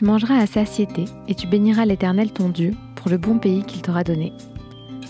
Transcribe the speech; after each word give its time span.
Tu 0.00 0.06
mangeras 0.06 0.38
à 0.38 0.46
satiété 0.46 1.04
et 1.28 1.34
tu 1.34 1.46
béniras 1.46 1.84
l'Éternel 1.84 2.32
ton 2.32 2.48
Dieu 2.48 2.72
pour 2.96 3.10
le 3.10 3.18
bon 3.18 3.38
pays 3.38 3.64
qu'il 3.64 3.82
t'aura 3.82 4.02
donné. 4.02 4.32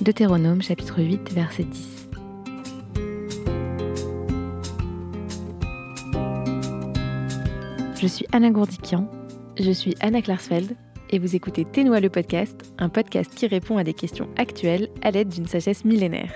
Deutéronome 0.01 0.63
chapitre 0.63 1.01
8 1.01 1.33
verset 1.33 1.63
10. 1.63 2.09
Je 8.01 8.07
suis 8.09 8.27
Anna 8.33 8.51
Gourdikian. 8.51 9.09
Je 9.61 9.71
suis 9.71 9.95
Anna 10.01 10.23
Klarsfeld 10.23 10.77
et 11.11 11.21
vous 11.21 11.37
écoutez 11.37 11.65
Ténois 11.65 12.01
le 12.01 12.11
podcast, 12.11 12.75
un 12.79 12.89
podcast 12.89 13.33
qui 13.33 13.47
répond 13.47 13.79
à 13.79 13.85
des 13.85 13.95
questions 13.95 14.29
actuelles 14.37 14.89
à 15.03 15.13
l'aide 15.13 15.29
d'une 15.29 15.47
sagesse 15.47 15.85
millénaire. 15.85 16.33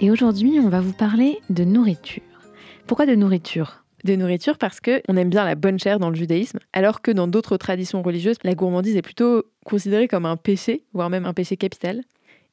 Et 0.00 0.10
aujourd'hui, 0.10 0.58
on 0.60 0.70
va 0.70 0.80
vous 0.80 0.92
parler 0.92 1.38
de 1.50 1.62
nourriture. 1.62 2.24
Pourquoi 2.88 3.06
de 3.06 3.14
nourriture? 3.14 3.83
De 4.04 4.16
nourriture 4.16 4.58
parce 4.58 4.80
que 4.80 5.02
on 5.08 5.16
aime 5.16 5.30
bien 5.30 5.44
la 5.44 5.54
bonne 5.54 5.78
chair 5.78 5.98
dans 5.98 6.10
le 6.10 6.14
judaïsme, 6.14 6.58
alors 6.72 7.02
que 7.02 7.10
dans 7.10 7.26
d'autres 7.26 7.56
traditions 7.56 8.02
religieuses, 8.02 8.36
la 8.44 8.54
gourmandise 8.54 8.96
est 8.96 9.02
plutôt 9.02 9.44
considérée 9.64 10.08
comme 10.08 10.26
un 10.26 10.36
péché, 10.36 10.84
voire 10.92 11.10
même 11.10 11.24
un 11.24 11.34
péché 11.34 11.56
capital. 11.56 12.02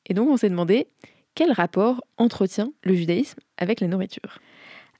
Et 0.08 0.14
donc 0.14 0.30
on 0.30 0.38
s'est 0.38 0.50
demandé 0.50 0.88
quel 1.36 1.52
rapport 1.52 2.04
entretient 2.18 2.72
le 2.84 2.94
judaïsme 2.94 3.40
avec 3.58 3.82
la 3.82 3.88
nourriture? 3.88 4.40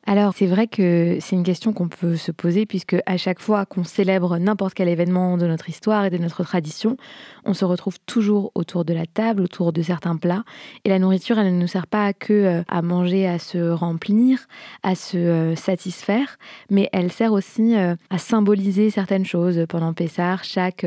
Alors, 0.08 0.34
c'est 0.36 0.48
vrai 0.48 0.66
que 0.68 1.18
c'est 1.22 1.36
une 1.36 1.44
question 1.44 1.74
qu'on 1.74 1.88
peut 1.88 2.16
se 2.16 2.32
poser 2.32 2.66
puisque 2.66 2.96
à 3.06 3.18
chaque 3.18 3.40
fois 3.40 3.68
qu'on 3.68 3.84
célèbre 3.84 4.40
n'importe 4.40 4.74
quel 4.74 4.88
événement 4.88 5.38
de 5.38 5.46
notre 5.46 5.70
histoire 5.70 6.06
et 6.06 6.10
de 6.10 6.18
notre 6.18 6.44
tradition, 6.44 6.98
on 7.46 7.54
se 7.54 7.66
retrouve 7.66 8.00
toujours 8.08 8.52
autour 8.56 8.84
de 8.84 8.96
la 8.96 9.06
table, 9.06 9.44
autour 9.44 9.72
de 9.72 9.82
certains 9.84 10.18
plats. 10.18 10.44
Et 10.86 10.90
la 10.90 10.98
nourriture, 10.98 11.38
elle 11.38 11.54
ne 11.54 11.62
nous 11.62 11.68
sert 11.68 11.86
pas 11.86 12.14
que 12.14 12.34
euh, 12.34 12.64
à 12.68 12.82
manger, 12.82 13.28
à 13.28 13.38
se 13.38 13.70
remplir, 13.70 14.48
à 14.82 14.96
se 14.96 15.18
euh, 15.18 15.56
satisfaire, 15.56 16.38
mais 16.72 16.90
elle 16.94 17.12
sert 17.12 17.32
aussi 17.32 17.76
euh, 17.76 17.96
à 18.10 18.18
symboliser 18.18 18.90
certaines 18.90 19.26
choses. 19.26 19.66
Pendant 19.70 19.94
Pessar, 19.94 20.44
chaque, 20.44 20.86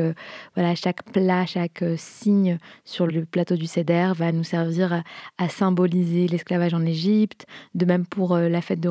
voilà, 0.55 0.75
chaque 0.75 1.03
plat, 1.03 1.45
chaque 1.45 1.83
signe 1.95 2.57
sur 2.83 3.07
le 3.07 3.23
plateau 3.25 3.55
du 3.55 3.65
Seder 3.65 4.11
va 4.13 4.33
nous 4.33 4.43
servir 4.43 5.03
à, 5.37 5.49
symboliser 5.49 6.27
l'esclavage 6.27 6.73
en 6.73 6.85
Égypte. 6.85 7.45
De 7.75 7.85
même 7.85 8.05
pour 8.05 8.37
la 8.37 8.61
fête 8.61 8.81
de 8.81 8.89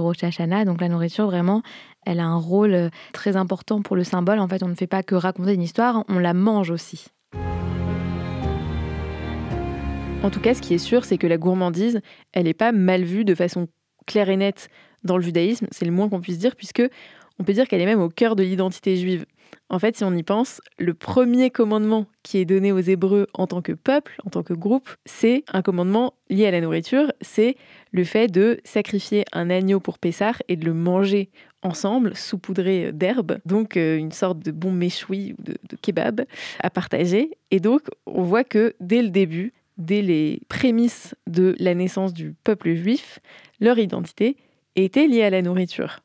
Donc 0.64 0.80
la 0.80 0.88
nourriture, 0.88 1.26
vraiment, 1.26 1.62
elle 2.06 2.20
a 2.20 2.26
un 2.26 2.36
rôle 2.36 2.90
très 3.12 3.36
important 3.36 3.82
pour 3.82 3.96
le 3.96 4.04
symbole. 4.04 4.38
En 4.38 4.48
fait, 4.48 4.62
on 4.62 4.68
ne 4.68 4.74
fait 4.74 4.86
pas 4.86 5.02
que 5.02 5.14
raconter 5.14 5.54
une 5.54 5.62
histoire, 5.62 6.04
on 6.08 6.18
la 6.18 6.34
mange 6.34 6.70
aussi. 6.70 7.06
En 10.22 10.30
tout 10.30 10.40
cas, 10.40 10.54
ce 10.54 10.62
qui 10.62 10.72
est 10.72 10.78
sûr, 10.78 11.04
c'est 11.04 11.18
que 11.18 11.26
la 11.26 11.36
gourmandise, 11.36 12.00
elle 12.32 12.44
n'est 12.44 12.54
pas 12.54 12.72
mal 12.72 13.04
vue 13.04 13.26
de 13.26 13.34
façon 13.34 13.68
claire 14.06 14.30
et 14.30 14.36
nette 14.36 14.68
dans 15.02 15.18
le 15.18 15.22
judaïsme, 15.22 15.66
c'est 15.70 15.84
le 15.84 15.92
moins 15.92 16.08
qu'on 16.08 16.20
puisse 16.20 16.38
dire, 16.38 16.56
puisque 16.56 16.82
on 17.38 17.44
peut 17.44 17.52
dire 17.52 17.68
qu'elle 17.68 17.80
est 17.80 17.86
même 17.86 18.00
au 18.00 18.08
cœur 18.08 18.36
de 18.36 18.42
l'identité 18.42 18.96
juive. 18.96 19.26
En 19.69 19.78
fait, 19.78 19.97
si 19.97 20.05
on 20.05 20.14
y 20.14 20.22
pense, 20.22 20.60
le 20.78 20.94
premier 20.94 21.50
commandement 21.50 22.06
qui 22.22 22.38
est 22.38 22.44
donné 22.44 22.72
aux 22.72 22.80
Hébreux 22.80 23.27
en 23.34 23.47
tant 23.47 23.62
que 23.62 23.72
peuple, 23.72 24.16
en 24.24 24.30
tant 24.30 24.42
que 24.42 24.55
groupe, 24.55 24.88
c'est 25.05 25.44
un 25.52 25.62
commandement 25.62 26.14
lié 26.30 26.47
à 26.47 26.50
la 26.50 26.60
nourriture, 26.60 27.12
c'est 27.20 27.56
le 27.92 28.05
fait 28.05 28.28
de 28.28 28.60
sacrifier 28.64 29.25
un 29.32 29.50
agneau 29.50 29.80
pour 29.80 29.98
Pessah 29.98 30.34
et 30.48 30.56
de 30.56 30.64
le 30.64 30.75
manger 30.75 31.30
ensemble, 31.62 32.14
saupoudré 32.14 32.92
d'herbe, 32.92 33.38
donc 33.47 33.77
euh, 33.77 33.97
une 33.97 34.12
sorte 34.12 34.38
de 34.38 34.50
bon 34.50 34.70
méchoui 34.70 35.34
ou 35.38 35.42
de, 35.42 35.56
de 35.69 35.77
kebab 35.80 36.25
à 36.60 36.70
partager. 36.70 37.30
Et 37.50 37.60
donc, 37.60 37.82
on 38.06 38.22
voit 38.22 38.44
que 38.44 38.75
dès 38.80 39.02
le 39.02 39.08
début, 39.08 39.52
dès 39.78 40.02
les 40.02 40.41
prémices 40.48 41.14
de 41.27 41.55
la 41.58 41.75
naissance 41.75 42.12
du 42.12 42.34
peuple 42.44 42.75
juif, 42.75 43.19
leur 43.60 43.78
identité 43.78 44.36
était 44.77 45.06
liée 45.06 45.22
à 45.22 45.30
la 45.30 45.42
nourriture. 45.42 46.00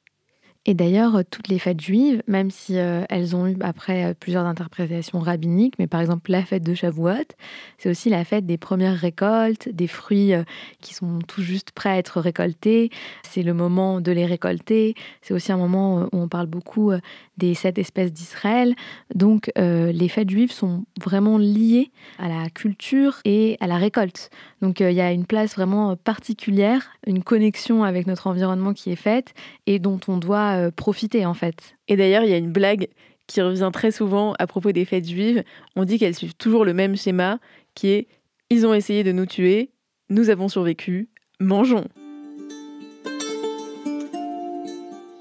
Et 0.66 0.74
d'ailleurs, 0.74 1.16
euh, 1.16 1.24
toutes 1.30 1.48
les 1.48 1.58
fêtes 1.58 1.80
juives, 1.80 2.22
même 2.28 2.52
si 2.52 2.78
euh, 2.78 3.04
elles 3.10 3.34
ont 3.36 3.48
eu 3.48 3.56
après 3.62 4.06
euh, 4.06 4.14
plusieurs 4.14 4.46
interprétations 4.46 5.20
rabbiniques, 5.20 5.76
mais 5.80 5.88
par 5.88 6.02
exemple 6.02 6.30
la 6.32 6.44
fête 6.44 6.64
de 6.64 6.74
Shavuot, 6.74 7.34
c'est 7.78 7.90
aussi 7.90 8.10
la 8.10 8.26
fête 8.26 8.46
des 8.46 8.58
premières 8.58 8.98
récoltes, 8.98 9.70
des 9.70 9.88
fruits 9.88 10.34
qui 10.82 10.94
sont 10.94 11.20
tout 11.28 11.42
juste 11.42 11.72
prêts 11.72 11.90
à 11.90 11.98
être 11.98 12.20
récoltés. 12.20 12.90
C'est 13.24 13.42
le 13.42 13.54
moment 13.54 14.02
de 14.02 14.12
les 14.12 14.26
récolter. 14.26 14.96
C'est 15.22 15.34
aussi 15.34 15.52
un 15.52 15.58
moment 15.58 16.04
où 16.04 16.10
on 16.12 16.28
parle 16.28 16.48
beaucoup 16.48 16.92
des 17.40 17.56
sept 17.56 17.80
espèces 17.80 18.14
d'Israël. 18.14 18.76
Donc 19.16 19.52
les 19.56 20.10
fêtes 20.10 20.30
juives 20.30 20.52
sont 20.52 20.86
vraiment 21.02 21.38
liées 21.38 21.92
à 22.20 22.28
la 22.30 22.50
culture 22.50 23.20
et 23.26 23.58
à 23.60 23.68
la 23.68 23.78
récolte. 23.78 24.30
Donc 24.62 24.80
il 24.80 24.92
y 24.92 25.02
a 25.02 25.12
une 25.12 25.26
place 25.26 25.56
vraiment 25.56 25.96
particulière, 25.96 26.92
une 27.08 27.24
connexion 27.24 27.84
avec 27.84 28.08
notre 28.08 28.28
environnement 28.28 28.74
qui 28.74 28.92
est 28.92 28.96
faite 28.96 29.34
et 29.66 29.80
dont 29.80 30.00
on 30.08 30.18
doit 30.18 30.56
euh, 30.58 30.72
profiter 30.72 31.26
en 31.26 31.34
fait. 31.34 31.76
Et 31.88 31.96
d'ailleurs, 31.96 32.24
il 32.24 32.30
y 32.30 32.34
a 32.34 32.38
une 32.38 32.52
blague 32.52 32.88
qui 33.28 33.42
revient 33.42 33.70
très 33.72 33.92
souvent 33.92 34.34
à 34.40 34.48
propos 34.48 34.72
des 34.72 34.86
fêtes 34.86 35.08
juives. 35.08 35.44
On 35.76 35.86
dit 35.86 36.00
qu'elles 36.00 36.16
suivent 36.16 36.36
toujours 36.36 36.66
le 36.66 36.74
même 36.74 36.96
schéma 36.96 37.40
qui 37.76 37.90
est 37.90 38.08
ils 38.50 38.66
ont 38.66 38.74
essayé 38.74 39.04
de 39.04 39.12
nous 39.12 39.28
tuer, 39.28 39.70
nous 40.10 40.32
avons 40.32 40.48
survécu, 40.48 41.10
mangeons. 41.40 41.86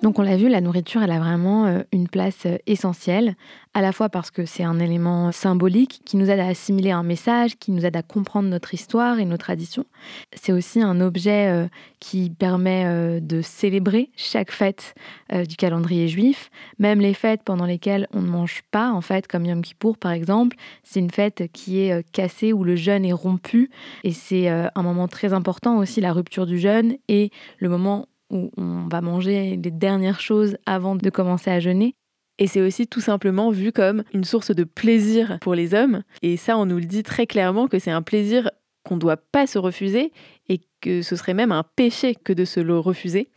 Donc 0.01 0.21
on 0.21 0.23
l'a 0.23 0.37
vu, 0.37 0.49
la 0.49 0.61
nourriture, 0.61 1.03
elle 1.03 1.11
a 1.11 1.19
vraiment 1.19 1.67
euh, 1.67 1.81
une 1.93 2.07
place 2.07 2.47
euh, 2.47 2.57
essentielle, 2.69 3.35
à 3.75 3.83
la 3.83 3.91
fois 3.91 4.09
parce 4.09 4.31
que 4.31 4.47
c'est 4.47 4.63
un 4.63 4.79
élément 4.79 5.33
symbolique 5.33 6.03
qui 6.05 6.17
nous 6.17 6.31
aide 6.31 6.39
à 6.39 6.47
assimiler 6.47 6.93
un 6.93 7.03
message, 7.03 7.57
qui 7.59 7.73
nous 7.73 7.85
aide 7.85 7.97
à 7.97 8.03
comprendre 8.03 8.49
notre 8.49 8.75
histoire 8.75 9.19
et 9.19 9.25
nos 9.25 9.37
traditions. 9.37 9.87
C'est 10.35 10.53
aussi 10.53 10.81
un 10.81 11.01
objet 11.01 11.49
euh, 11.49 11.67
qui 11.99 12.31
permet 12.31 13.21
de 13.21 13.43
célébrer 13.43 14.11
chaque 14.15 14.53
fête 14.53 14.95
du 15.33 15.57
calendrier 15.57 16.07
juif, 16.07 16.49
même 16.79 17.01
les 17.01 17.13
fêtes 17.13 17.43
pendant 17.45 17.67
lesquelles 17.67 18.07
on 18.13 18.23
ne 18.23 18.29
mange 18.29 18.63
pas, 18.71 18.93
en 18.93 19.01
fait, 19.01 19.27
comme 19.27 19.45
Yom 19.45 19.63
Kippour 19.63 19.99
par 19.99 20.13
exemple. 20.13 20.57
C'est 20.85 21.01
une 21.01 21.11
fête 21.11 21.51
qui 21.53 21.81
est 21.81 22.09
cassée, 22.13 22.53
où 22.53 22.63
le 22.63 22.77
jeûne 22.77 23.05
est 23.05 23.13
rompu, 23.13 23.69
et 24.05 24.13
c'est 24.13 24.49
un 24.49 24.83
moment 24.83 25.09
très 25.09 25.33
important 25.33 25.79
aussi, 25.79 26.01
la 26.01 26.13
rupture 26.13 26.47
du 26.47 26.61
jeûne, 26.61 26.97
et 27.09 27.33
le 27.59 27.69
moment 27.69 28.07
où 28.31 28.51
on 28.57 28.89
va 28.89 29.01
manger 29.01 29.57
les 29.63 29.71
dernières 29.71 30.21
choses 30.21 30.57
avant 30.67 30.97
de 30.97 31.11
commencer 31.11 31.51
à 31.51 31.61
jeûner. 31.61 31.95
Et 32.39 32.47
c'est 32.47 32.61
aussi 32.61 32.87
tout 32.87 33.01
simplement 33.01 33.51
vu 33.51 33.73
comme 33.73 34.05
une 34.15 34.25
source 34.25 34.55
de 34.55 34.65
plaisir 34.65 35.39
pour 35.41 35.55
les 35.55 35.75
hommes. 35.75 36.03
Et 36.23 36.37
ça, 36.37 36.57
on 36.57 36.67
nous 36.67 36.77
le 36.77 36.85
dit 36.85 37.03
très 37.03 37.27
clairement 37.27 37.67
que 37.67 37.79
c'est 37.79 37.91
un 37.91 38.03
plaisir 38.03 38.51
qu'on 38.85 38.95
ne 38.95 39.01
doit 39.01 39.17
pas 39.17 39.47
se 39.47 39.59
refuser 39.59 40.13
et 40.49 40.61
que 40.81 41.03
ce 41.03 41.17
serait 41.17 41.35
même 41.35 41.53
un 41.53 41.65
péché 41.65 42.15
que 42.15 42.33
de 42.33 42.45
se 42.45 42.61
le 42.61 42.79
refuser. 42.79 43.31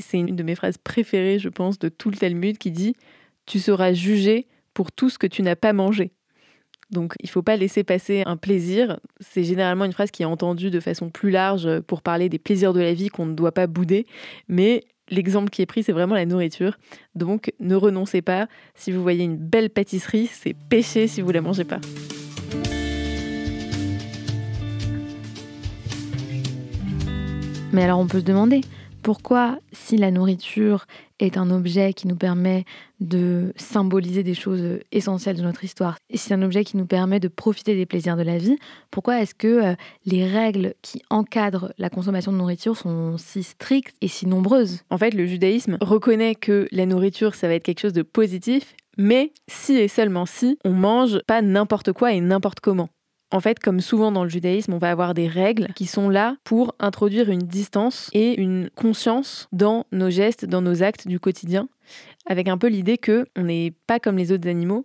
C'est 0.00 0.18
une 0.18 0.34
de 0.34 0.42
mes 0.42 0.54
phrases 0.54 0.78
préférées, 0.78 1.38
je 1.38 1.50
pense, 1.50 1.78
de 1.78 1.90
tout 1.90 2.10
le 2.10 2.16
Talmud 2.16 2.56
qui 2.56 2.70
dit 2.70 2.96
Tu 3.46 3.58
seras 3.58 3.92
jugé 3.92 4.48
pour 4.72 4.92
tout 4.92 5.10
ce 5.10 5.18
que 5.18 5.26
tu 5.26 5.42
n'as 5.42 5.56
pas 5.56 5.74
mangé. 5.74 6.12
Donc 6.92 7.14
il 7.20 7.26
ne 7.26 7.30
faut 7.30 7.42
pas 7.42 7.56
laisser 7.56 7.82
passer 7.84 8.22
un 8.26 8.36
plaisir. 8.36 9.00
C'est 9.20 9.44
généralement 9.44 9.86
une 9.86 9.92
phrase 9.92 10.10
qui 10.10 10.22
est 10.22 10.26
entendue 10.26 10.70
de 10.70 10.78
façon 10.78 11.10
plus 11.10 11.30
large 11.30 11.80
pour 11.80 12.02
parler 12.02 12.28
des 12.28 12.38
plaisirs 12.38 12.74
de 12.74 12.80
la 12.80 12.92
vie 12.92 13.08
qu'on 13.08 13.26
ne 13.26 13.34
doit 13.34 13.52
pas 13.52 13.66
bouder. 13.66 14.06
Mais 14.46 14.84
l'exemple 15.08 15.50
qui 15.50 15.62
est 15.62 15.66
pris, 15.66 15.82
c'est 15.82 15.92
vraiment 15.92 16.14
la 16.14 16.26
nourriture. 16.26 16.76
Donc 17.14 17.52
ne 17.60 17.74
renoncez 17.74 18.20
pas. 18.20 18.46
Si 18.74 18.92
vous 18.92 19.02
voyez 19.02 19.24
une 19.24 19.38
belle 19.38 19.70
pâtisserie, 19.70 20.28
c'est 20.30 20.54
péché 20.68 21.08
si 21.08 21.22
vous 21.22 21.28
ne 21.28 21.34
la 21.34 21.40
mangez 21.40 21.64
pas. 21.64 21.80
Mais 27.72 27.84
alors 27.84 28.00
on 28.00 28.06
peut 28.06 28.20
se 28.20 28.24
demander, 28.24 28.60
pourquoi, 29.02 29.58
si 29.72 29.96
la 29.96 30.10
nourriture 30.10 30.86
est 31.18 31.36
un 31.36 31.50
objet 31.50 31.92
qui 31.92 32.06
nous 32.06 32.16
permet 32.16 32.64
de 33.00 33.52
symboliser 33.56 34.22
des 34.22 34.34
choses 34.34 34.80
essentielles 34.92 35.36
de 35.36 35.42
notre 35.42 35.64
histoire, 35.64 35.98
et 36.08 36.16
si 36.16 36.28
c'est 36.28 36.34
un 36.34 36.42
objet 36.42 36.64
qui 36.64 36.76
nous 36.76 36.86
permet 36.86 37.20
de 37.20 37.28
profiter 37.28 37.74
des 37.74 37.86
plaisirs 37.86 38.16
de 38.16 38.22
la 38.22 38.38
vie, 38.38 38.56
pourquoi 38.90 39.20
est-ce 39.20 39.34
que 39.34 39.46
euh, 39.46 39.74
les 40.04 40.26
règles 40.26 40.74
qui 40.82 41.02
encadrent 41.10 41.72
la 41.78 41.90
consommation 41.90 42.32
de 42.32 42.36
nourriture 42.36 42.76
sont 42.76 43.16
si 43.18 43.42
strictes 43.42 43.96
et 44.00 44.08
si 44.08 44.26
nombreuses? 44.26 44.82
En 44.90 44.98
fait, 44.98 45.14
le 45.14 45.26
judaïsme 45.26 45.78
reconnaît 45.80 46.34
que 46.34 46.68
la 46.70 46.86
nourriture, 46.86 47.34
ça 47.34 47.48
va 47.48 47.54
être 47.54 47.64
quelque 47.64 47.80
chose 47.80 47.92
de 47.92 48.02
positif, 48.02 48.74
mais 48.98 49.32
si 49.48 49.74
et 49.74 49.88
seulement 49.88 50.26
si 50.26 50.58
on 50.64 50.72
mange 50.72 51.20
pas 51.26 51.42
n'importe 51.42 51.92
quoi 51.92 52.12
et 52.12 52.20
n'importe 52.20 52.60
comment. 52.60 52.88
En 53.32 53.40
fait, 53.40 53.58
comme 53.58 53.80
souvent 53.80 54.12
dans 54.12 54.24
le 54.24 54.30
judaïsme, 54.30 54.74
on 54.74 54.78
va 54.78 54.90
avoir 54.90 55.14
des 55.14 55.26
règles 55.26 55.68
qui 55.74 55.86
sont 55.86 56.10
là 56.10 56.36
pour 56.44 56.74
introduire 56.78 57.30
une 57.30 57.40
distance 57.40 58.10
et 58.12 58.38
une 58.38 58.68
conscience 58.76 59.48
dans 59.52 59.86
nos 59.90 60.10
gestes, 60.10 60.44
dans 60.44 60.60
nos 60.60 60.82
actes 60.82 61.08
du 61.08 61.18
quotidien, 61.18 61.68
avec 62.26 62.46
un 62.46 62.58
peu 62.58 62.66
l'idée 62.66 62.98
que 62.98 63.26
on 63.34 63.44
n'est 63.44 63.72
pas 63.86 63.98
comme 63.98 64.18
les 64.18 64.32
autres 64.32 64.48
animaux 64.48 64.84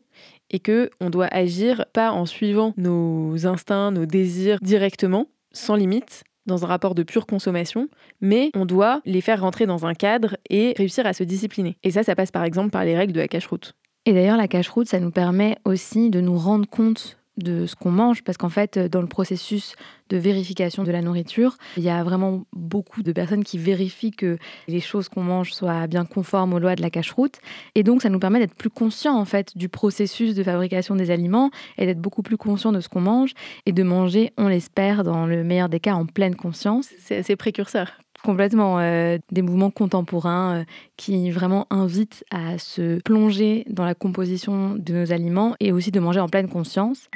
et 0.49 0.59
que 0.59 0.89
on 1.01 1.09
doit 1.09 1.27
agir 1.27 1.85
pas 1.91 2.11
en 2.11 2.25
suivant 2.25 2.73
nos 2.77 3.45
instincts, 3.45 3.91
nos 3.91 4.05
désirs 4.05 4.59
directement, 4.61 5.27
sans 5.51 5.75
limite, 5.75 6.23
dans 6.45 6.63
un 6.63 6.67
rapport 6.67 6.95
de 6.95 7.03
pure 7.03 7.25
consommation, 7.25 7.89
mais 8.21 8.51
on 8.55 8.65
doit 8.65 9.01
les 9.05 9.19
faire 9.19 9.41
rentrer 9.41 9.65
dans 9.65 9.85
un 9.85 9.93
cadre 9.93 10.37
et 10.49 10.73
réussir 10.77 11.05
à 11.05 11.11
se 11.11 11.25
discipliner. 11.25 11.75
Et 11.83 11.91
ça, 11.91 12.03
ça 12.03 12.15
passe 12.15 12.31
par 12.31 12.45
exemple 12.45 12.69
par 12.69 12.85
les 12.85 12.95
règles 12.95 13.11
de 13.11 13.19
la 13.19 13.27
cache-route. 13.27 13.73
Et 14.05 14.13
d'ailleurs, 14.13 14.37
la 14.37 14.47
cache-route, 14.47 14.87
ça 14.87 15.01
nous 15.01 15.11
permet 15.11 15.57
aussi 15.65 16.09
de 16.09 16.21
nous 16.21 16.37
rendre 16.37 16.65
compte 16.69 17.17
de 17.37 17.65
ce 17.65 17.75
qu'on 17.75 17.91
mange, 17.91 18.23
parce 18.23 18.37
qu'en 18.37 18.49
fait, 18.49 18.77
dans 18.77 19.01
le 19.01 19.07
processus 19.07 19.75
de 20.09 20.17
vérification 20.17 20.83
de 20.83 20.91
la 20.91 21.01
nourriture, 21.01 21.57
il 21.75 21.83
y 21.83 21.89
a 21.89 22.03
vraiment 22.03 22.45
beaucoup 22.53 23.03
de 23.03 23.11
personnes 23.11 23.43
qui 23.43 23.57
vérifient 23.57 24.11
que 24.11 24.37
les 24.67 24.79
choses 24.79 25.09
qu'on 25.09 25.23
mange 25.23 25.53
soient 25.53 25.87
bien 25.87 26.05
conformes 26.05 26.53
aux 26.53 26.59
lois 26.59 26.75
de 26.75 26.81
la 26.81 26.89
cache-route. 26.89 27.35
Et 27.75 27.83
donc, 27.83 28.01
ça 28.01 28.09
nous 28.09 28.19
permet 28.19 28.39
d'être 28.39 28.55
plus 28.55 28.69
conscients, 28.69 29.17
en 29.17 29.25
fait, 29.25 29.57
du 29.57 29.69
processus 29.69 30.33
de 30.33 30.43
fabrication 30.43 30.95
des 30.95 31.11
aliments 31.11 31.51
et 31.77 31.85
d'être 31.85 32.01
beaucoup 32.01 32.23
plus 32.23 32.37
conscients 32.37 32.71
de 32.71 32.81
ce 32.81 32.89
qu'on 32.89 33.01
mange 33.01 33.33
et 33.65 33.71
de 33.71 33.83
manger, 33.83 34.31
on 34.37 34.47
l'espère, 34.47 35.03
dans 35.03 35.25
le 35.25 35.43
meilleur 35.43 35.69
des 35.69 35.79
cas, 35.79 35.93
en 35.93 36.05
pleine 36.05 36.35
conscience. 36.35 36.87
C'est 36.99 37.17
assez 37.17 37.35
précurseur. 37.35 37.91
Complètement. 38.27 38.79
Euh, 38.79 39.19
des 39.31 39.41
mouvements 39.41 39.71
contemporains 39.71 40.57
euh, 40.57 40.63
qui 40.97 41.31
vraiment 41.31 41.65
invitent 41.69 42.25
à 42.29 42.57
se 42.57 42.99
plonger 42.99 43.63
dans 43.69 43.85
la 43.85 43.95
composition 43.95 44.75
de 44.75 44.93
nos 44.95 45.13
aliments 45.13 45.55
et 45.61 45.71
aussi 45.71 45.91
de 45.91 46.01
manger 46.01 46.19
en 46.19 46.27
pleine 46.27 46.49
conscience. 46.49 47.09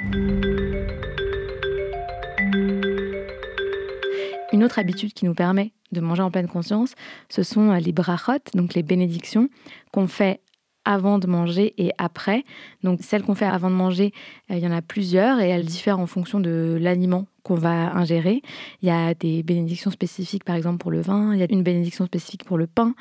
Une 4.54 4.64
autre 4.64 4.78
habitude 4.78 5.12
qui 5.12 5.26
nous 5.26 5.34
permet 5.34 5.72
de 5.92 6.00
manger 6.00 6.22
en 6.22 6.30
pleine 6.30 6.48
conscience, 6.48 6.94
ce 7.28 7.42
sont 7.42 7.72
euh, 7.72 7.78
les 7.78 7.92
brachot, 7.92 8.40
donc 8.54 8.72
les 8.72 8.82
bénédictions 8.82 9.50
qu'on 9.92 10.06
fait 10.06 10.40
avant 10.84 11.18
de 11.18 11.26
manger 11.26 11.74
et 11.78 11.92
après. 11.98 12.44
Donc 12.82 13.00
celles 13.02 13.22
qu'on 13.22 13.34
fait 13.34 13.46
avant 13.46 13.70
de 13.70 13.74
manger, 13.74 14.12
il 14.48 14.58
y 14.58 14.66
en 14.66 14.72
a 14.72 14.82
plusieurs 14.82 15.40
et 15.40 15.48
elles 15.48 15.64
diffèrent 15.64 16.00
en 16.00 16.06
fonction 16.06 16.40
de 16.40 16.78
l'aliment 16.80 17.26
qu'on 17.42 17.54
va 17.54 17.94
ingérer. 17.96 18.42
Il 18.82 18.88
y 18.88 18.90
a 18.90 19.14
des 19.14 19.42
bénédictions 19.42 19.90
spécifiques, 19.90 20.44
par 20.44 20.56
exemple, 20.56 20.78
pour 20.78 20.90
le 20.90 21.00
vin. 21.00 21.34
Il 21.34 21.40
y 21.40 21.42
a 21.42 21.46
une 21.50 21.62
bénédiction 21.62 22.06
spécifique 22.06 22.44
pour 22.44 22.56
le 22.56 22.66
pain, 22.66 22.94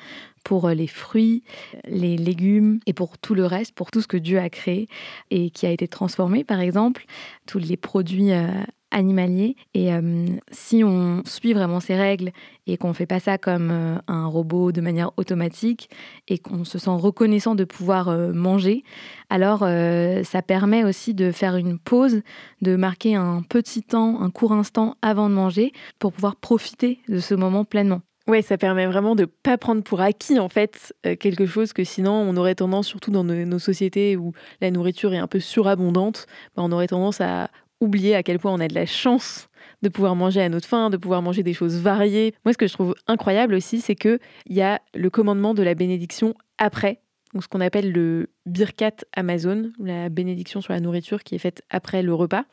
pour 0.43 0.67
euh, 0.67 0.73
les 0.73 0.87
fruits, 0.87 1.43
les 1.87 2.17
légumes 2.17 2.79
et 2.85 2.93
pour 2.93 3.17
tout 3.17 3.35
le 3.35 3.45
reste, 3.45 3.75
pour 3.75 3.91
tout 3.91 4.01
ce 4.01 4.07
que 4.07 4.17
Dieu 4.17 4.39
a 4.39 4.49
créé 4.49 4.87
et 5.29 5.51
qui 5.51 5.65
a 5.65 5.71
été 5.71 5.87
transformé, 5.87 6.43
par 6.43 6.59
exemple, 6.59 7.05
tous 7.45 7.59
les 7.59 7.77
produits 7.77 8.31
euh, 8.31 8.47
animalier. 8.91 9.55
Et 9.73 9.93
euh, 9.93 10.25
si 10.51 10.83
on 10.83 11.23
suit 11.25 11.53
vraiment 11.53 11.79
ces 11.79 11.95
règles 11.95 12.31
et 12.67 12.77
qu'on 12.77 12.89
ne 12.89 12.93
fait 12.93 13.05
pas 13.05 13.19
ça 13.19 13.37
comme 13.37 13.71
euh, 13.71 13.97
un 14.07 14.27
robot 14.27 14.71
de 14.71 14.81
manière 14.81 15.11
automatique 15.17 15.89
et 16.27 16.37
qu'on 16.37 16.63
se 16.63 16.77
sent 16.77 16.91
reconnaissant 16.91 17.55
de 17.55 17.63
pouvoir 17.63 18.09
euh, 18.09 18.31
manger, 18.33 18.83
alors 19.29 19.59
ça 19.59 20.41
permet 20.41 20.83
aussi 20.83 21.13
de 21.13 21.31
faire 21.31 21.55
une 21.55 21.79
pause, 21.79 22.21
de 22.61 22.75
marquer 22.75 23.15
un 23.15 23.41
petit 23.41 23.81
temps, 23.81 24.21
un 24.21 24.29
court 24.29 24.51
instant 24.51 24.95
avant 25.01 25.29
de 25.29 25.33
manger 25.33 25.71
pour 25.99 26.11
pouvoir 26.11 26.35
profiter 26.35 26.99
de 27.07 27.19
ce 27.19 27.33
moment 27.33 27.63
pleinement. 27.63 28.01
Ouais, 28.27 28.41
ça 28.41 28.57
permet 28.57 28.85
vraiment 28.85 29.15
de 29.15 29.25
pas 29.25 29.57
prendre 29.57 29.83
pour 29.83 30.01
acquis 30.01 30.39
en 30.39 30.49
fait 30.49 30.93
quelque 31.19 31.45
chose 31.45 31.73
que 31.73 31.83
sinon 31.83 32.11
on 32.11 32.35
aurait 32.35 32.55
tendance, 32.55 32.87
surtout 32.87 33.11
dans 33.11 33.23
nos, 33.23 33.59
sociétés 33.59 34.17
où 34.17 34.33
la 34.59 34.69
nourriture 34.69 35.13
est 35.13 35.17
un 35.17 35.27
peu 35.27 35.39
surabondante, 35.39 36.27
bah, 36.55 36.63
on 36.63 36.71
aurait 36.71 36.87
tendance 36.87 37.21
à 37.21 37.49
oublier 37.81 38.15
à 38.15 38.23
quel 38.23 38.39
point 38.39 38.53
on 38.53 38.59
a 38.59 38.67
de 38.67 38.75
la 38.75 38.85
chance 38.85 39.49
de 39.81 39.89
pouvoir 39.89 40.15
manger 40.15 40.41
à 40.41 40.49
notre 40.49 40.67
faim, 40.67 40.89
de 40.89 40.97
pouvoir 40.97 41.21
manger 41.21 41.43
des 41.43 41.53
choses 41.53 41.77
variées. 41.77 42.33
Moi, 42.45 42.53
ce 42.53 42.57
que 42.57 42.67
je 42.67 42.73
trouve 42.73 42.95
incroyable 43.07 43.55
aussi, 43.55 43.81
c'est 43.81 43.95
qu'il 43.95 44.19
y 44.47 44.61
a 44.61 44.79
le 44.93 45.09
commandement 45.09 45.53
de 45.53 45.63
la 45.63 45.73
bénédiction 45.73 46.35
après, 46.57 47.01
donc 47.33 47.43
ce 47.43 47.47
qu'on 47.47 47.61
appelle 47.61 47.91
le 47.91 48.29
birkat 48.45 48.91
Amazon, 49.13 49.71
la 49.79 50.09
bénédiction 50.09 50.61
sur 50.61 50.73
la 50.73 50.79
nourriture 50.79 51.23
qui 51.23 51.35
est 51.35 51.39
faite 51.39 51.63
après 51.69 52.03
le 52.03 52.13
repas. 52.13 52.43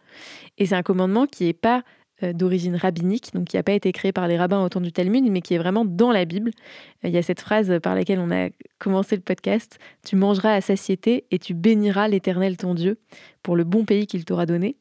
Et 0.56 0.66
c'est 0.66 0.74
un 0.74 0.82
commandement 0.82 1.26
qui 1.26 1.44
n'est 1.44 1.52
pas 1.52 1.82
euh, 2.22 2.32
d'origine 2.32 2.76
rabbinique, 2.76 3.34
donc 3.34 3.48
qui 3.48 3.56
n'a 3.56 3.62
pas 3.62 3.72
été 3.72 3.92
créé 3.92 4.12
par 4.12 4.28
les 4.28 4.38
rabbins 4.38 4.62
au 4.64 4.68
temps 4.68 4.80
du 4.80 4.92
Talmud, 4.92 5.24
mais 5.30 5.40
qui 5.40 5.54
est 5.54 5.58
vraiment 5.58 5.84
dans 5.84 6.12
la 6.12 6.24
Bible. 6.24 6.52
Il 7.02 7.10
y 7.10 7.18
a 7.18 7.22
cette 7.22 7.40
phrase 7.40 7.78
par 7.82 7.94
laquelle 7.94 8.20
on 8.20 8.30
a 8.30 8.50
commencé 8.78 9.16
le 9.16 9.22
podcast 9.22 9.78
Tu 10.06 10.16
mangeras 10.16 10.52
à 10.52 10.60
satiété 10.60 11.24
et 11.30 11.38
tu 11.38 11.54
béniras 11.54 12.08
l'Éternel 12.08 12.56
ton 12.56 12.74
Dieu 12.74 12.98
pour 13.42 13.56
le 13.56 13.64
bon 13.64 13.84
pays 13.84 14.06
qu'il 14.06 14.24
t'aura 14.24 14.46
donné 14.46 14.76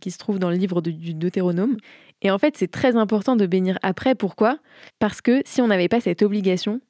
qui 0.00 0.10
se 0.10 0.18
trouve 0.18 0.38
dans 0.38 0.50
le 0.50 0.56
livre 0.56 0.80
du 0.80 1.14
Deutéronome. 1.14 1.76
Et 2.22 2.30
en 2.30 2.38
fait, 2.38 2.56
c'est 2.56 2.70
très 2.70 2.96
important 2.96 3.36
de 3.36 3.46
bénir 3.46 3.78
après. 3.82 4.14
Pourquoi? 4.14 4.58
Parce 4.98 5.20
que 5.20 5.42
si 5.44 5.60
on 5.60 5.66
n'avait 5.66 5.88
pas 5.88 6.00
cette 6.00 6.22
obligation, 6.22 6.80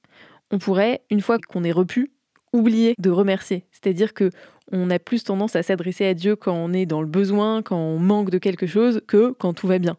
on 0.50 0.58
pourrait, 0.58 1.02
une 1.10 1.20
fois 1.20 1.38
qu'on 1.38 1.64
est 1.64 1.72
repu, 1.72 2.12
oublier 2.52 2.94
de 2.98 3.10
remercier. 3.10 3.64
C'est-à-dire 3.70 4.12
que 4.12 4.30
on 4.70 4.90
a 4.90 4.98
plus 4.98 5.24
tendance 5.24 5.56
à 5.56 5.62
s'adresser 5.62 6.06
à 6.06 6.14
Dieu 6.14 6.36
quand 6.36 6.54
on 6.54 6.72
est 6.72 6.86
dans 6.86 7.00
le 7.00 7.08
besoin, 7.08 7.62
quand 7.62 7.76
on 7.76 7.98
manque 7.98 8.30
de 8.30 8.38
quelque 8.38 8.66
chose, 8.66 9.02
que 9.06 9.32
quand 9.38 9.54
tout 9.54 9.66
va 9.66 9.78
bien. 9.78 9.96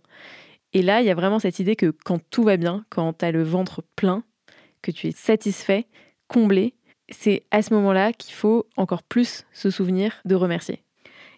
Et 0.74 0.82
là, 0.82 1.02
il 1.02 1.08
y 1.08 1.12
a 1.12 1.16
vraiment 1.16 1.40
cette 1.40 1.60
idée 1.60 1.76
que 1.76 1.94
quand 2.06 2.20
tout 2.30 2.44
va 2.44 2.58
bien, 2.58 2.86
quand 2.90 3.14
tu 3.14 3.26
as 3.26 3.32
le 3.32 3.44
ventre 3.44 3.84
plein, 3.96 4.24
que 4.82 4.92
tu 4.92 5.08
es 5.08 5.12
satisfait, 5.12 5.86
comblé, 6.28 6.74
c'est 7.10 7.44
à 7.52 7.62
ce 7.62 7.74
moment-là 7.74 8.14
qu'il 8.14 8.34
faut 8.34 8.66
encore 8.78 9.04
plus 9.04 9.46
se 9.54 9.70
souvenir 9.70 10.22
de 10.26 10.36
remercier. 10.36 10.84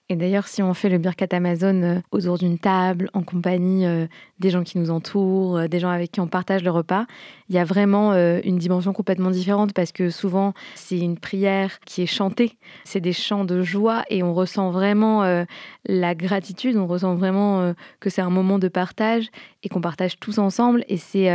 Et 0.07 0.15
d'ailleurs, 0.15 0.47
si 0.47 0.61
on 0.61 0.75
fait 0.75 0.89
le 0.89 0.99
Birkat 0.99 1.29
Amazon 1.31 1.81
euh, 1.81 1.99
autour 2.11 2.37
d'une 2.37 2.59
table, 2.59 3.09
en 3.13 3.23
compagnie 3.23 3.87
euh, 3.87 4.05
des 4.37 4.51
gens 4.51 4.63
qui 4.63 4.77
nous 4.77 4.91
entourent, 4.91 5.57
euh, 5.57 5.67
des 5.67 5.79
gens 5.79 5.89
avec 5.89 6.11
qui 6.11 6.19
on 6.19 6.27
partage 6.27 6.63
le 6.63 6.69
repas, 6.69 7.07
il 7.49 7.55
y 7.55 7.57
a 7.57 7.63
vraiment 7.63 8.13
une 8.13 8.57
dimension 8.57 8.91
complètement 8.91 9.29
différente 9.29 9.71
parce 9.73 9.91
que 9.91 10.09
souvent, 10.09 10.53
c'est 10.73 10.97
une 10.97 11.17
prière 11.17 11.79
qui 11.81 12.01
est 12.01 12.07
chantée. 12.07 12.57
C'est 12.85 13.01
des 13.01 13.13
chants 13.13 13.45
de 13.45 13.61
joie 13.61 14.03
et 14.09 14.23
on 14.23 14.33
ressent 14.33 14.71
vraiment 14.71 15.45
la 15.85 16.15
gratitude, 16.15 16.75
on 16.75 16.87
ressent 16.87 17.13
vraiment 17.13 17.75
que 17.99 18.09
c'est 18.09 18.23
un 18.23 18.31
moment 18.31 18.57
de 18.57 18.67
partage 18.67 19.29
et 19.61 19.69
qu'on 19.69 19.79
partage 19.79 20.19
tous 20.19 20.39
ensemble. 20.39 20.83
Et 20.87 20.97
c'est 20.97 21.29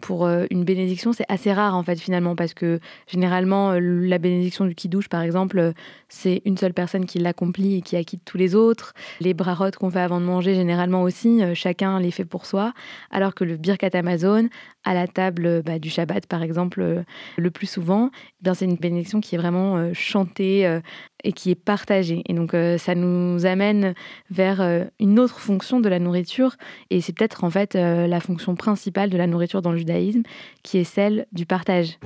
pour 0.00 0.26
une 0.28 0.64
bénédiction, 0.64 1.12
c'est 1.12 1.24
assez 1.28 1.52
rare 1.52 1.74
en 1.74 1.82
fait 1.82 1.96
finalement 1.96 2.36
parce 2.36 2.54
que 2.54 2.80
généralement, 3.06 3.72
la 3.72 4.18
bénédiction 4.18 4.64
du 4.64 4.74
qui-douche, 4.74 5.08
par 5.08 5.22
exemple, 5.22 5.72
c'est 6.08 6.42
une 6.44 6.56
seule 6.56 6.74
personne 6.74 7.06
qui 7.06 7.18
l'accomplit 7.18 7.76
et 7.76 7.82
qui 7.82 7.96
acquitte 7.96 8.22
tous 8.24 8.36
les 8.36 8.54
autres. 8.54 8.94
Les 9.20 9.34
brarottes 9.34 9.76
qu'on 9.76 9.90
fait 9.90 10.00
avant 10.00 10.20
de 10.20 10.26
manger, 10.26 10.54
généralement 10.54 11.02
aussi, 11.02 11.42
euh, 11.42 11.54
chacun 11.54 12.00
les 12.00 12.10
fait 12.10 12.24
pour 12.24 12.46
soi. 12.46 12.72
Alors 13.10 13.34
que 13.34 13.44
le 13.44 13.56
Birkat 13.56 13.90
Amazon, 13.94 14.48
à 14.84 14.94
la 14.94 15.06
table 15.06 15.46
euh, 15.46 15.62
bah, 15.62 15.78
du 15.78 15.90
Shabbat 15.90 16.26
par 16.26 16.42
exemple, 16.42 16.80
euh, 16.80 17.02
le 17.36 17.50
plus 17.50 17.66
souvent, 17.66 18.10
eh 18.12 18.42
bien 18.42 18.54
c'est 18.54 18.64
une 18.64 18.76
bénédiction 18.76 19.20
qui 19.20 19.34
est 19.34 19.38
vraiment 19.38 19.92
chantée 19.94 20.80
et 21.24 21.32
qui 21.32 21.50
est 21.50 21.54
partagée. 21.54 22.22
Et 22.26 22.34
donc 22.34 22.54
ça 22.78 22.94
nous 22.94 23.46
amène 23.46 23.94
vers 24.30 24.88
une 24.98 25.18
autre 25.18 25.40
fonction 25.40 25.80
de 25.80 25.88
la 25.88 25.98
nourriture. 25.98 26.56
Et 26.90 27.00
c'est 27.00 27.12
peut-être 27.12 27.44
en 27.44 27.50
fait 27.50 27.74
la 27.74 28.20
fonction 28.20 28.54
principale 28.54 29.10
de 29.10 29.16
la 29.16 29.26
nourriture 29.26 29.62
dans 29.62 29.72
le 29.72 29.78
judaïsme, 29.78 30.22
qui 30.62 30.78
est 30.78 30.84
celle 30.84 31.26
du 31.32 31.46
partage. 31.46 31.98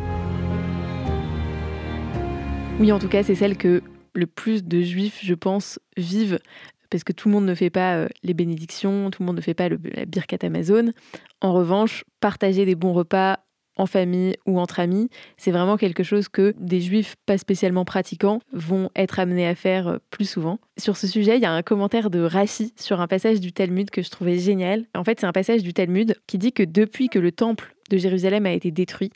Oui, 2.80 2.90
en 2.90 2.98
tout 2.98 3.08
cas, 3.08 3.22
c'est 3.22 3.36
celle 3.36 3.56
que 3.56 3.82
le 4.14 4.26
plus 4.26 4.64
de 4.64 4.80
juifs, 4.80 5.20
je 5.22 5.34
pense, 5.34 5.78
vivent 5.96 6.40
parce 6.90 7.02
que 7.02 7.12
tout 7.12 7.28
le 7.28 7.34
monde 7.34 7.46
ne 7.46 7.54
fait 7.54 7.70
pas 7.70 7.96
euh, 7.96 8.08
les 8.22 8.34
bénédictions, 8.34 9.10
tout 9.10 9.22
le 9.22 9.26
monde 9.26 9.36
ne 9.36 9.40
fait 9.40 9.54
pas 9.54 9.68
la 9.68 10.04
birkat 10.06 10.38
Amazon. 10.42 10.92
En 11.40 11.52
revanche, 11.52 12.04
partager 12.20 12.64
des 12.64 12.76
bons 12.76 12.92
repas 12.92 13.40
en 13.76 13.86
famille 13.86 14.36
ou 14.46 14.58
entre 14.58 14.80
amis, 14.80 15.08
c'est 15.36 15.50
vraiment 15.50 15.76
quelque 15.76 16.02
chose 16.02 16.28
que 16.28 16.54
des 16.58 16.80
juifs 16.80 17.16
pas 17.26 17.38
spécialement 17.38 17.84
pratiquants 17.84 18.40
vont 18.52 18.90
être 18.96 19.18
amenés 19.18 19.46
à 19.46 19.54
faire 19.54 19.88
euh, 19.88 19.98
plus 20.10 20.28
souvent. 20.28 20.58
Sur 20.78 20.96
ce 20.96 21.06
sujet, 21.06 21.36
il 21.36 21.42
y 21.42 21.46
a 21.46 21.52
un 21.52 21.62
commentaire 21.62 22.10
de 22.10 22.20
Rashi 22.20 22.72
sur 22.76 23.00
un 23.00 23.06
passage 23.06 23.40
du 23.40 23.52
Talmud 23.52 23.90
que 23.90 24.02
je 24.02 24.10
trouvais 24.10 24.38
génial. 24.38 24.84
En 24.94 25.04
fait, 25.04 25.20
c'est 25.20 25.26
un 25.26 25.32
passage 25.32 25.62
du 25.62 25.72
Talmud 25.72 26.16
qui 26.26 26.38
dit 26.38 26.52
que 26.52 26.62
depuis 26.62 27.08
que 27.08 27.18
le 27.18 27.32
temple 27.32 27.74
de 27.90 27.98
Jérusalem 27.98 28.46
a 28.46 28.52
été 28.52 28.70
détruit, 28.70 29.10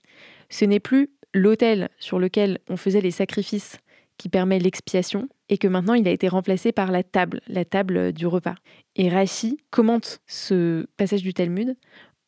ce 0.50 0.64
n'est 0.64 0.80
plus 0.80 1.10
l'autel 1.34 1.88
sur 1.98 2.18
lequel 2.18 2.58
on 2.68 2.76
faisait 2.76 3.00
les 3.00 3.10
sacrifices 3.10 3.78
qui 4.16 4.28
permet 4.28 4.58
l'expiation 4.58 5.28
et 5.48 5.58
que 5.58 5.68
maintenant 5.68 5.94
il 5.94 6.06
a 6.08 6.10
été 6.10 6.28
remplacé 6.28 6.72
par 6.72 6.90
la 6.90 7.02
table, 7.02 7.40
la 7.46 7.64
table 7.64 8.12
du 8.12 8.26
repas. 8.26 8.56
Et 8.96 9.08
Rashi 9.08 9.58
commente 9.70 10.20
ce 10.26 10.86
passage 10.96 11.22
du 11.22 11.32
Talmud 11.32 11.76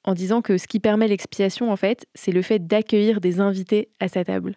en 0.04 0.14
disant 0.14 0.42
que 0.42 0.58
ce 0.58 0.66
qui 0.66 0.80
permet 0.80 1.08
l'expiation, 1.08 1.70
en 1.70 1.76
fait, 1.76 2.06
c'est 2.14 2.32
le 2.32 2.42
fait 2.42 2.66
d'accueillir 2.66 3.20
des 3.20 3.40
invités 3.40 3.88
à 4.00 4.08
sa 4.08 4.24
table. 4.24 4.56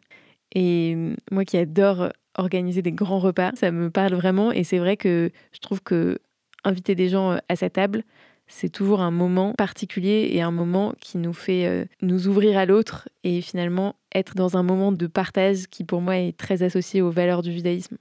Et 0.55 0.95
moi 1.31 1.45
qui 1.45 1.57
adore 1.57 2.09
organiser 2.37 2.81
des 2.81 2.91
grands 2.91 3.19
repas, 3.19 3.51
ça 3.55 3.71
me 3.71 3.89
parle 3.89 4.13
vraiment 4.13 4.51
et 4.51 4.63
c'est 4.63 4.79
vrai 4.79 4.97
que 4.97 5.31
je 5.51 5.59
trouve 5.59 5.81
que 5.81 6.19
inviter 6.63 6.95
des 6.95 7.09
gens 7.09 7.37
à 7.49 7.55
sa 7.55 7.69
table, 7.69 8.03
c'est 8.47 8.69
toujours 8.69 9.01
un 9.01 9.11
moment 9.11 9.53
particulier 9.53 10.29
et 10.31 10.41
un 10.41 10.51
moment 10.51 10.93
qui 10.99 11.17
nous 11.17 11.33
fait 11.33 11.65
euh, 11.65 11.85
nous 12.01 12.27
ouvrir 12.27 12.57
à 12.57 12.65
l'autre 12.65 13.09
et 13.23 13.41
finalement 13.41 13.95
être 14.13 14.35
dans 14.35 14.57
un 14.57 14.63
moment 14.63 14.91
de 14.91 15.07
partage 15.07 15.67
qui 15.67 15.83
pour 15.83 16.01
moi 16.01 16.17
est 16.17 16.37
très 16.37 16.63
associé 16.63 17.01
aux 17.01 17.09
valeurs 17.09 17.41
du 17.41 17.51
judaïsme. 17.51 17.97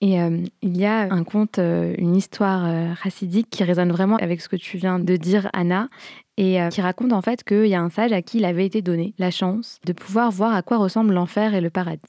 Et 0.00 0.20
euh, 0.20 0.44
il 0.62 0.76
y 0.76 0.84
a 0.84 1.12
un 1.12 1.24
conte, 1.24 1.58
euh, 1.58 1.94
une 1.98 2.14
histoire 2.14 2.94
racidique 3.02 3.50
qui 3.50 3.64
résonne 3.64 3.90
vraiment 3.90 4.16
avec 4.16 4.40
ce 4.40 4.48
que 4.48 4.56
tu 4.56 4.76
viens 4.76 4.98
de 4.98 5.16
dire, 5.16 5.50
Anna, 5.52 5.88
et 6.36 6.58
qui 6.70 6.80
raconte 6.80 7.12
en 7.12 7.20
fait 7.20 7.42
qu'il 7.42 7.66
y 7.66 7.74
a 7.74 7.80
un 7.80 7.90
sage 7.90 8.12
à 8.12 8.22
qui 8.22 8.38
il 8.38 8.44
avait 8.44 8.64
été 8.64 8.80
donné 8.80 9.12
la 9.18 9.32
chance 9.32 9.80
de 9.84 9.92
pouvoir 9.92 10.30
voir 10.30 10.54
à 10.54 10.62
quoi 10.62 10.76
ressemble 10.76 11.12
l'enfer 11.12 11.52
et 11.52 11.60
le 11.60 11.68
paradis. 11.68 12.00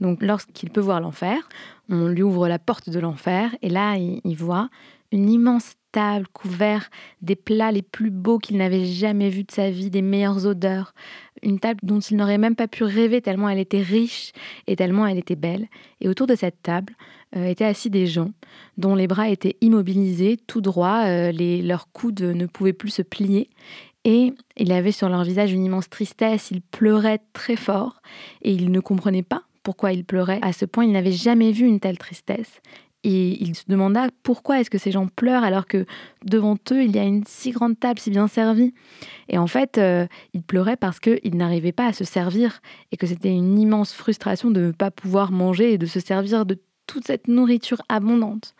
Donc 0.00 0.22
lorsqu'il 0.22 0.70
peut 0.70 0.80
voir 0.80 1.00
l'enfer, 1.00 1.48
on 1.88 2.06
lui 2.06 2.22
ouvre 2.22 2.46
la 2.46 2.60
porte 2.60 2.90
de 2.90 3.00
l'enfer 3.00 3.56
et 3.62 3.68
là 3.68 3.96
il 3.96 4.36
voit 4.36 4.68
une 5.10 5.28
immense 5.28 5.74
table 5.96 6.26
couverte 6.32 6.90
des 7.22 7.36
plats 7.36 7.72
les 7.72 7.82
plus 7.82 8.10
beaux 8.10 8.38
qu'il 8.38 8.58
n'avait 8.58 8.84
jamais 8.84 9.30
vus 9.30 9.44
de 9.44 9.50
sa 9.50 9.70
vie, 9.70 9.88
des 9.88 10.02
meilleures 10.02 10.46
odeurs, 10.46 10.92
une 11.42 11.58
table 11.58 11.80
dont 11.82 12.00
il 12.00 12.18
n'aurait 12.18 12.38
même 12.38 12.54
pas 12.54 12.68
pu 12.68 12.84
rêver 12.84 13.22
tellement 13.22 13.48
elle 13.48 13.58
était 13.58 13.80
riche 13.80 14.32
et 14.66 14.76
tellement 14.76 15.06
elle 15.06 15.16
était 15.16 15.36
belle. 15.36 15.68
Et 16.00 16.08
autour 16.08 16.26
de 16.26 16.34
cette 16.34 16.60
table, 16.62 16.92
étaient 17.34 17.64
assis 17.64 17.90
des 17.90 18.06
gens 18.06 18.30
dont 18.78 18.94
les 18.94 19.06
bras 19.06 19.28
étaient 19.28 19.56
immobilisés, 19.60 20.38
tout 20.46 20.60
droits, 20.60 21.30
les, 21.32 21.62
leurs 21.62 21.90
coudes 21.92 22.22
ne 22.22 22.46
pouvaient 22.46 22.72
plus 22.72 22.90
se 22.90 23.02
plier. 23.02 23.50
Et 24.04 24.32
il 24.56 24.70
avait 24.70 24.92
sur 24.92 25.08
leur 25.08 25.24
visage 25.24 25.52
une 25.52 25.64
immense 25.64 25.90
tristesse, 25.90 26.52
ils 26.52 26.62
pleuraient 26.62 27.20
très 27.32 27.56
fort 27.56 28.00
et 28.40 28.52
ils 28.52 28.70
ne 28.70 28.78
comprenaient 28.78 29.24
pas 29.24 29.42
pourquoi 29.64 29.92
ils 29.92 30.04
pleuraient. 30.04 30.38
À 30.42 30.52
ce 30.52 30.64
point, 30.64 30.84
il 30.84 30.92
n'avait 30.92 31.10
jamais 31.10 31.50
vu 31.50 31.66
une 31.66 31.80
telle 31.80 31.98
tristesse. 31.98 32.60
Et 33.02 33.42
il 33.42 33.56
se 33.56 33.64
demanda 33.68 34.08
pourquoi 34.22 34.60
est-ce 34.60 34.70
que 34.70 34.78
ces 34.78 34.92
gens 34.92 35.08
pleurent 35.08 35.42
alors 35.42 35.66
que 35.66 35.86
devant 36.24 36.56
eux, 36.70 36.84
il 36.84 36.94
y 36.94 37.00
a 37.00 37.04
une 37.04 37.24
si 37.26 37.50
grande 37.50 37.78
table 37.78 37.98
si 37.98 38.10
bien 38.10 38.28
servie? 38.28 38.74
Et 39.28 39.38
en 39.38 39.48
fait, 39.48 39.76
euh, 39.78 40.06
ils 40.34 40.42
pleuraient 40.42 40.76
parce 40.76 41.00
qu'ils 41.00 41.36
n'arrivaient 41.36 41.72
pas 41.72 41.86
à 41.86 41.92
se 41.92 42.04
servir 42.04 42.60
et 42.92 42.96
que 42.96 43.06
c'était 43.06 43.32
une 43.32 43.58
immense 43.58 43.92
frustration 43.92 44.52
de 44.52 44.60
ne 44.60 44.70
pas 44.70 44.92
pouvoir 44.92 45.32
manger 45.32 45.72
et 45.72 45.78
de 45.78 45.86
se 45.86 45.98
servir 45.98 46.46
de 46.46 46.58
toute 46.86 47.06
cette 47.06 47.28
nourriture 47.28 47.82
abondante. 47.88 48.54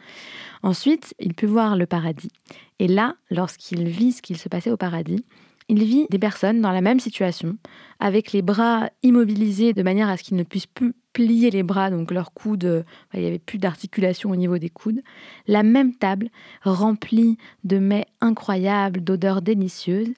Ensuite, 0.63 1.15
il 1.19 1.35
put 1.35 1.47
voir 1.47 1.77
le 1.77 1.87
paradis. 1.87 2.31
Et 2.79 2.89
là, 2.89 3.15
lorsqu'il 3.31 3.89
vit 3.89 4.13
ce 4.13 4.23
qu'il 4.23 4.37
se 4.37 4.49
passait 4.49 4.71
au 4.71 4.77
paradis, 4.77 5.25
il 5.69 5.83
vit 5.83 6.07
des 6.11 6.19
personnes 6.19 6.61
dans 6.61 6.71
la 6.71 6.81
même 6.81 7.01
situation, 7.01 7.57
avec 7.99 8.33
les 8.33 8.43
bras 8.43 8.89
immobilisés 9.03 9.73
de 9.73 9.83
manière 9.83 10.09
à 10.09 10.17
ce 10.17 10.23
qu'ils 10.23 10.37
ne 10.37 10.45
puissent 10.45 10.67
plus 10.67 10.95
plier 11.13 11.51
les 11.51 11.63
bras, 11.63 11.91
donc 11.91 12.11
leurs 12.11 12.33
coudes, 12.33 12.85
il 13.15 13.21
n'y 13.21 13.27
avait 13.27 13.39
plus 13.39 13.59
d'articulation 13.59 14.31
au 14.31 14.37
niveau 14.37 14.59
des 14.59 14.69
coudes. 14.69 15.01
La 15.47 15.63
même 15.63 15.95
table 15.95 16.29
remplie 16.63 17.39
de 17.65 17.79
mets 17.79 18.07
incroyables, 18.21 19.03
d'odeurs 19.03 19.43
délicieuses. 19.43 20.13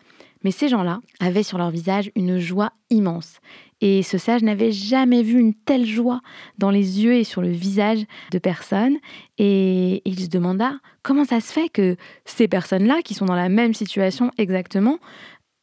Mais 0.44 0.50
ces 0.50 0.68
gens-là 0.68 1.00
avaient 1.20 1.42
sur 1.42 1.56
leur 1.58 1.70
visage 1.70 2.10
une 2.14 2.38
joie 2.38 2.72
immense. 2.90 3.40
Et 3.80 4.02
ce 4.02 4.18
sage 4.18 4.42
n'avait 4.42 4.73
jamais 4.73 5.23
vu 5.23 5.38
une 5.38 5.54
telle 5.54 5.87
joie 5.87 6.20
dans 6.58 6.70
les 6.70 7.04
yeux 7.04 7.14
et 7.14 7.25
sur 7.25 7.42
le 7.42 7.50
visage 7.50 8.04
de 8.32 8.38
personne. 8.38 8.97
Et 9.38 10.02
il 10.04 10.18
se 10.18 10.28
demanda 10.28 10.73
comment 11.02 11.25
ça 11.25 11.40
se 11.40 11.52
fait 11.52 11.68
que 11.68 11.97
ces 12.25 12.49
personnes-là, 12.49 13.02
qui 13.04 13.14
sont 13.14 13.26
dans 13.26 13.37
la 13.37 13.49
même 13.49 13.75
situation 13.75 14.32
exactement, 14.37 14.99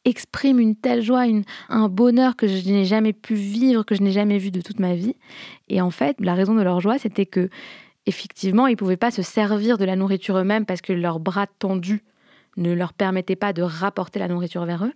expriment 0.06 0.60
une 0.60 0.76
telle 0.76 1.02
joie, 1.02 1.24
un 1.68 1.88
bonheur 1.88 2.36
que 2.36 2.46
je 2.46 2.68
n'ai 2.70 2.84
jamais 2.84 3.12
pu 3.12 3.34
vivre, 3.34 3.82
que 3.82 3.94
je 3.94 4.02
n'ai 4.02 4.12
jamais 4.12 4.38
vu 4.38 4.50
de 4.50 4.60
toute 4.60 4.78
ma 4.78 4.94
vie. 4.94 5.16
Et 5.68 5.80
en 5.80 5.90
fait, 5.90 6.16
la 6.20 6.34
raison 6.34 6.54
de 6.54 6.62
leur 6.62 6.80
joie, 6.80 6.98
c'était 6.98 7.26
que 7.26 7.50
effectivement, 8.06 8.68
ils 8.68 8.72
ne 8.72 8.76
pouvaient 8.76 8.96
pas 8.96 9.10
se 9.10 9.22
servir 9.22 9.78
de 9.78 9.84
la 9.84 9.96
nourriture 9.96 10.38
eux-mêmes 10.38 10.64
parce 10.64 10.80
que 10.80 10.92
leurs 10.92 11.20
bras 11.20 11.46
tendus 11.46 12.02
ne 12.56 12.72
leur 12.72 12.92
permettaient 12.92 13.36
pas 13.36 13.52
de 13.52 13.62
rapporter 13.62 14.18
la 14.18 14.28
nourriture 14.28 14.64
vers 14.64 14.84
eux. 14.84 14.92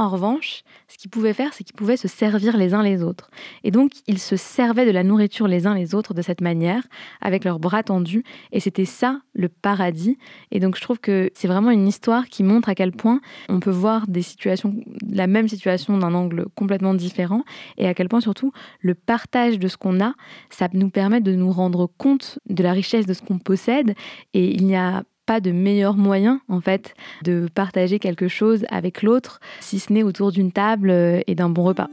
En 0.00 0.08
revanche, 0.08 0.62
ce 0.88 0.96
qu'ils 0.96 1.10
pouvaient 1.10 1.34
faire, 1.34 1.52
c'est 1.52 1.62
qu'ils 1.62 1.76
pouvaient 1.76 1.98
se 1.98 2.08
servir 2.08 2.56
les 2.56 2.72
uns 2.72 2.82
les 2.82 3.02
autres. 3.02 3.30
Et 3.64 3.70
donc, 3.70 3.92
ils 4.06 4.18
se 4.18 4.34
servaient 4.34 4.86
de 4.86 4.90
la 4.90 5.04
nourriture 5.04 5.46
les 5.46 5.66
uns 5.66 5.74
les 5.74 5.94
autres 5.94 6.14
de 6.14 6.22
cette 6.22 6.40
manière, 6.40 6.82
avec 7.20 7.44
leurs 7.44 7.58
bras 7.58 7.82
tendus. 7.82 8.24
Et 8.50 8.60
c'était 8.60 8.86
ça, 8.86 9.20
le 9.34 9.50
paradis. 9.50 10.16
Et 10.52 10.58
donc, 10.58 10.76
je 10.76 10.80
trouve 10.80 11.00
que 11.00 11.30
c'est 11.34 11.48
vraiment 11.48 11.70
une 11.70 11.86
histoire 11.86 12.28
qui 12.28 12.42
montre 12.44 12.70
à 12.70 12.74
quel 12.74 12.92
point 12.92 13.20
on 13.50 13.60
peut 13.60 13.70
voir 13.70 14.06
des 14.06 14.22
situations, 14.22 14.74
la 15.06 15.26
même 15.26 15.48
situation 15.48 15.98
d'un 15.98 16.14
angle 16.14 16.46
complètement 16.54 16.94
différent. 16.94 17.44
Et 17.76 17.86
à 17.86 17.92
quel 17.92 18.08
point, 18.08 18.22
surtout, 18.22 18.52
le 18.80 18.94
partage 18.94 19.58
de 19.58 19.68
ce 19.68 19.76
qu'on 19.76 20.00
a, 20.00 20.14
ça 20.48 20.68
nous 20.72 20.88
permet 20.88 21.20
de 21.20 21.34
nous 21.34 21.52
rendre 21.52 21.90
compte 21.98 22.38
de 22.48 22.62
la 22.62 22.72
richesse 22.72 23.04
de 23.04 23.12
ce 23.12 23.20
qu'on 23.20 23.38
possède. 23.38 23.94
Et 24.32 24.50
il 24.50 24.64
n'y 24.64 24.76
a 24.76 25.04
pas 25.30 25.40
de 25.40 25.52
meilleur 25.52 25.96
moyen 25.96 26.40
en 26.48 26.60
fait 26.60 26.94
de 27.22 27.46
partager 27.54 28.00
quelque 28.00 28.26
chose 28.26 28.64
avec 28.68 29.00
l'autre 29.00 29.38
si 29.60 29.78
ce 29.78 29.92
n'est 29.92 30.02
autour 30.02 30.32
d'une 30.32 30.50
table 30.50 30.90
euh, 30.90 31.20
et 31.28 31.36
d'un 31.36 31.48
bon 31.48 31.62
repas. 31.62 31.86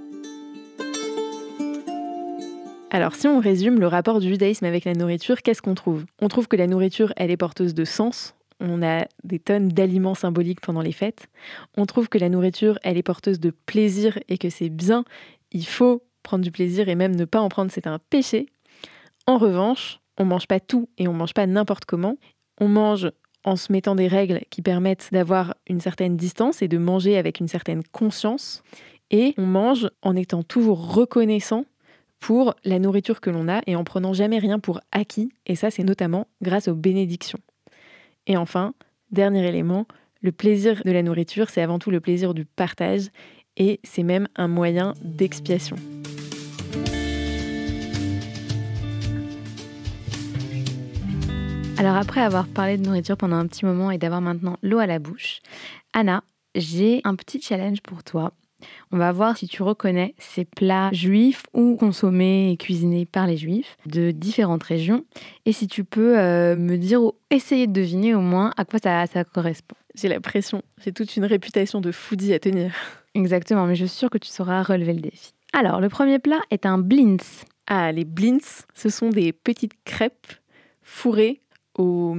Alors 2.90 3.14
si 3.14 3.28
on 3.28 3.40
résume 3.40 3.80
le 3.80 3.86
rapport 3.86 4.20
du 4.22 4.28
judaïsme 4.28 4.66
avec 4.66 4.86
la 4.86 4.94
nourriture, 4.94 5.44
qu'est-ce 5.44 5.62
qu'on 5.62 5.76
trouve? 5.76 6.04
On 6.20 6.30
trouve 6.30 6.48
que 6.48 6.56
la 6.56 6.66
nourriture, 6.66 7.14
elle 7.16 7.30
est 7.30 7.38
porteuse 7.38 7.76
de 7.76 7.86
sens. 7.86 8.34
On 8.60 8.82
a 8.82 9.06
des 9.24 9.38
tonnes 9.38 9.68
d'aliments 9.68 10.16
symboliques 10.16 10.62
pendant 10.62 10.82
les 10.82 10.92
fêtes. 10.92 11.28
On 11.78 11.86
trouve 11.86 12.10
que 12.10 12.18
la 12.18 12.30
nourriture, 12.30 12.80
elle 12.82 12.98
est 12.98 13.04
porteuse 13.04 13.40
de 13.40 13.52
plaisir 13.52 14.18
et 14.30 14.40
que 14.40 14.50
c'est 14.50 14.70
bien. 14.70 15.06
Il 15.52 15.68
faut 15.68 16.02
prendre 16.24 16.44
du 16.44 16.50
plaisir 16.50 16.90
et 16.90 16.96
même 16.96 17.16
ne 17.16 17.26
pas 17.26 17.40
en 17.40 17.50
prendre, 17.50 17.70
c'est 17.72 17.86
un 17.86 18.00
péché. 18.00 18.48
En 19.28 19.38
revanche, 19.38 20.00
on 20.18 20.26
mange 20.26 20.48
pas 20.48 20.60
tout 20.60 20.90
et 20.98 21.08
on 21.08 21.14
mange 21.14 21.36
pas 21.36 21.46
n'importe 21.46 21.86
comment. 21.86 22.16
On 22.60 22.68
mange 22.68 23.12
en 23.48 23.56
se 23.56 23.72
mettant 23.72 23.96
des 23.96 24.10
règles 24.10 24.42
qui 24.50 24.62
permettent 24.62 25.08
d'avoir 25.14 25.56
une 25.68 25.80
certaine 25.80 26.18
distance 26.18 26.62
et 26.62 26.68
de 26.68 26.78
manger 26.78 27.18
avec 27.18 27.40
une 27.40 27.48
certaine 27.48 27.82
conscience. 27.94 28.62
Et 29.10 29.34
on 29.38 29.46
mange 29.46 29.90
en 30.02 30.18
étant 30.18 30.44
toujours 30.44 30.94
reconnaissant 30.94 31.64
pour 32.20 32.56
la 32.66 32.78
nourriture 32.78 33.22
que 33.22 33.30
l'on 33.30 33.48
a 33.48 33.62
et 33.66 33.78
en 33.78 33.86
prenant 33.86 34.12
jamais 34.12 34.38
rien 34.38 34.60
pour 34.60 34.82
acquis. 34.92 35.32
Et 35.46 35.56
ça, 35.56 35.72
c'est 35.72 35.86
notamment 35.86 36.28
grâce 36.42 36.68
aux 36.68 36.76
bénédictions. 36.76 37.40
Et 38.26 38.36
enfin, 38.36 38.74
dernier 39.12 39.48
élément, 39.48 39.88
le 40.22 40.34
plaisir 40.34 40.82
de 40.84 40.92
la 40.92 41.02
nourriture, 41.02 41.50
c'est 41.50 41.62
avant 41.62 41.80
tout 41.80 41.90
le 41.90 42.02
plaisir 42.02 42.34
du 42.34 42.44
partage 42.44 43.08
et 43.56 43.80
c'est 43.86 44.04
même 44.04 44.28
un 44.36 44.50
moyen 44.50 44.94
d'expiation. 45.02 45.78
Alors 51.80 51.96
après 51.96 52.22
avoir 52.22 52.48
parlé 52.48 52.78
de 52.78 52.84
nourriture 52.84 53.18
pendant 53.18 53.36
un 53.36 53.46
petit 53.46 53.64
moment 53.64 53.92
et 53.92 54.00
d'avoir 54.00 54.20
maintenant 54.20 54.58
l'eau 54.64 54.80
à 54.80 54.88
la 54.88 54.98
bouche, 54.98 55.42
Anna, 55.94 56.24
j'ai 56.56 57.02
un 57.04 57.16
petit 57.16 57.40
challenge 57.40 57.82
pour 57.82 58.04
toi. 58.04 58.34
On 58.92 58.98
va 58.98 59.12
voir 59.12 59.38
si 59.38 59.48
tu 59.48 59.62
reconnais 59.62 60.16
ces 60.18 60.44
plats 60.44 60.90
juifs 60.92 61.44
ou 61.54 61.76
consommés 61.76 62.52
et 62.52 62.58
cuisinés 62.58 63.06
par 63.06 63.28
les 63.28 63.38
juifs 63.38 63.78
de 63.86 64.10
différentes 64.10 64.64
régions 64.64 65.06
et 65.46 65.52
si 65.52 65.68
tu 65.68 65.84
peux 65.84 66.18
euh, 66.18 66.56
me 66.56 66.78
dire 66.78 67.04
ou 67.04 67.14
essayer 67.30 67.68
de 67.68 67.74
deviner 67.74 68.16
au 68.16 68.22
moins 68.22 68.52
à 68.58 68.66
quoi 68.66 68.80
ça, 68.80 69.06
ça 69.06 69.24
correspond. 69.24 69.76
J'ai 69.94 70.08
la 70.08 70.20
pression, 70.20 70.64
j'ai 70.84 70.92
toute 70.92 71.16
une 71.16 71.26
réputation 71.26 71.80
de 71.80 71.92
foodie 71.92 72.34
à 72.34 72.40
tenir. 72.40 72.74
Exactement, 73.14 73.68
mais 73.68 73.76
je 73.76 73.86
suis 73.86 73.98
sûre 73.98 74.10
que 74.10 74.18
tu 74.18 74.30
sauras 74.30 74.64
relever 74.64 74.94
le 74.94 75.02
défi. 75.02 75.34
Alors, 75.54 75.80
le 75.80 75.90
premier 75.90 76.18
plat 76.18 76.42
est 76.50 76.66
un 76.66 76.80
blintz. 76.80 77.46
Ah, 77.68 77.92
les 77.92 78.06
blintz, 78.06 78.66
ce 78.74 78.90
sont 78.90 79.10
des 79.10 79.32
petites 79.32 79.74
crêpes 79.86 80.34
fourrées 80.82 81.42
au, 81.78 82.16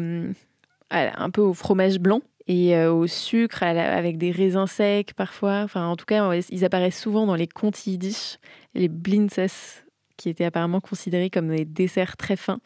un 0.90 1.30
peu 1.30 1.40
au 1.40 1.54
fromage 1.54 1.98
blanc 1.98 2.20
et 2.46 2.74
euh, 2.74 2.92
au 2.92 3.06
sucre 3.06 3.62
avec 3.62 4.16
des 4.16 4.30
raisins 4.30 4.66
secs 4.66 5.12
parfois. 5.14 5.60
Enfin, 5.62 5.86
en 5.86 5.96
tout 5.96 6.06
cas, 6.06 6.32
ils 6.50 6.64
apparaissent 6.64 7.00
souvent 7.00 7.26
dans 7.26 7.34
les 7.34 7.46
contes 7.46 7.86
yiddish, 7.86 8.38
les 8.74 8.88
blintzes, 8.88 9.84
qui 10.16 10.28
étaient 10.28 10.44
apparemment 10.44 10.80
considérés 10.80 11.30
comme 11.30 11.48
des 11.48 11.64
desserts 11.64 12.16
très 12.16 12.36
fins. 12.36 12.60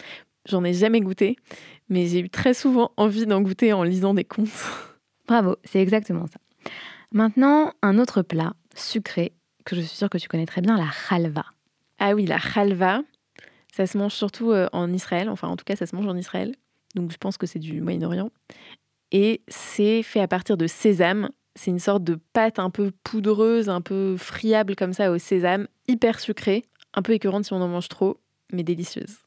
J'en 0.48 0.64
ai 0.64 0.72
jamais 0.72 1.00
goûté, 1.00 1.36
mais 1.88 2.06
j'ai 2.06 2.20
eu 2.20 2.30
très 2.30 2.54
souvent 2.54 2.92
envie 2.96 3.26
d'en 3.26 3.40
goûter 3.42 3.72
en 3.72 3.82
lisant 3.82 4.14
des 4.14 4.24
contes. 4.24 4.48
Bravo, 5.28 5.56
c'est 5.64 5.80
exactement 5.80 6.26
ça. 6.26 6.38
Maintenant, 7.12 7.72
un 7.82 7.98
autre 7.98 8.22
plat 8.22 8.54
sucré 8.74 9.32
que 9.64 9.76
je 9.76 9.82
suis 9.82 9.96
sûre 9.96 10.10
que 10.10 10.18
tu 10.18 10.28
connais 10.28 10.46
très 10.46 10.60
bien, 10.60 10.76
la 10.76 10.88
halva. 11.10 11.44
Ah 11.98 12.14
oui, 12.14 12.26
la 12.26 12.38
halva, 12.56 13.02
ça 13.72 13.86
se 13.86 13.98
mange 13.98 14.14
surtout 14.14 14.50
euh, 14.50 14.68
en 14.72 14.92
Israël, 14.92 15.28
enfin 15.28 15.48
en 15.48 15.56
tout 15.56 15.64
cas 15.64 15.76
ça 15.76 15.86
se 15.86 15.94
mange 15.94 16.06
en 16.06 16.16
Israël 16.16 16.54
donc 16.94 17.12
je 17.12 17.16
pense 17.16 17.36
que 17.36 17.46
c'est 17.46 17.58
du 17.58 17.80
Moyen-Orient. 17.80 18.30
Et 19.10 19.42
c'est 19.48 20.02
fait 20.02 20.20
à 20.20 20.28
partir 20.28 20.56
de 20.56 20.66
sésame. 20.66 21.30
C'est 21.54 21.70
une 21.70 21.78
sorte 21.78 22.02
de 22.02 22.18
pâte 22.32 22.58
un 22.58 22.70
peu 22.70 22.92
poudreuse, 23.04 23.68
un 23.68 23.82
peu 23.82 24.16
friable 24.16 24.74
comme 24.74 24.94
ça 24.94 25.10
au 25.10 25.18
sésame, 25.18 25.68
hyper 25.86 26.18
sucrée, 26.18 26.64
un 26.94 27.02
peu 27.02 27.12
écœurante 27.12 27.44
si 27.44 27.52
on 27.52 27.60
en 27.60 27.68
mange 27.68 27.88
trop, 27.88 28.18
mais 28.52 28.62
délicieuse. 28.62 29.18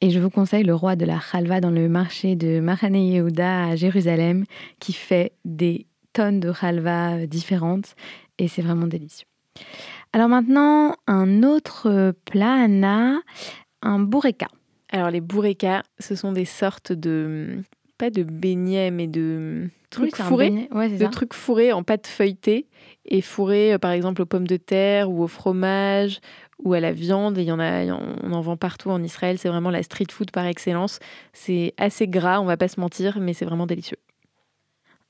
Et 0.00 0.10
je 0.10 0.20
vous 0.20 0.30
conseille 0.30 0.62
le 0.62 0.74
roi 0.74 0.94
de 0.94 1.04
la 1.04 1.18
halva 1.32 1.60
dans 1.60 1.70
le 1.70 1.88
marché 1.88 2.36
de 2.36 2.60
Mahane 2.60 2.94
Yehuda 2.94 3.66
à 3.66 3.76
Jérusalem, 3.76 4.44
qui 4.78 4.92
fait 4.92 5.32
des 5.44 5.86
tonnes 6.12 6.38
de 6.38 6.52
halva 6.60 7.26
différentes, 7.26 7.96
et 8.38 8.46
c'est 8.46 8.62
vraiment 8.62 8.86
délicieux. 8.86 9.26
Alors 10.12 10.28
maintenant, 10.28 10.94
un 11.08 11.42
autre 11.42 12.14
plat, 12.24 12.54
Anna, 12.54 13.20
un 13.82 13.98
bourreka. 13.98 14.46
Alors 14.90 15.10
les 15.10 15.20
bureka, 15.20 15.82
ce 15.98 16.14
sont 16.14 16.32
des 16.32 16.44
sortes 16.44 16.92
de 16.92 17.62
pas 17.98 18.10
de 18.10 18.22
beignets 18.22 18.90
mais 18.90 19.06
de 19.06 19.68
trucs 19.90 20.16
fourrés, 20.16 20.50
de 20.50 21.06
trucs 21.06 21.34
fourrés 21.34 21.72
en 21.72 21.82
pâte 21.82 22.06
feuilletée 22.06 22.66
et 23.04 23.20
fourrés 23.20 23.74
euh, 23.74 23.78
par 23.78 23.90
exemple 23.90 24.22
aux 24.22 24.26
pommes 24.26 24.46
de 24.46 24.56
terre 24.56 25.10
ou 25.10 25.22
au 25.22 25.26
fromage 25.26 26.20
ou 26.62 26.74
à 26.74 26.80
la 26.80 26.92
viande. 26.92 27.38
il 27.38 27.44
y 27.44 27.52
en 27.52 27.60
a, 27.60 27.84
on 27.86 28.32
en 28.32 28.40
vend 28.40 28.56
partout 28.56 28.90
en 28.90 29.02
Israël. 29.02 29.38
C'est 29.38 29.48
vraiment 29.48 29.70
la 29.70 29.82
street 29.82 30.06
food 30.10 30.30
par 30.30 30.44
excellence. 30.46 30.98
C'est 31.32 31.74
assez 31.76 32.08
gras, 32.08 32.40
on 32.40 32.44
va 32.44 32.56
pas 32.56 32.68
se 32.68 32.80
mentir, 32.80 33.18
mais 33.20 33.32
c'est 33.32 33.44
vraiment 33.44 33.66
délicieux. 33.66 33.98